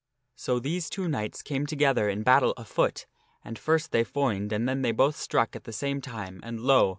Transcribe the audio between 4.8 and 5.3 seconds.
they both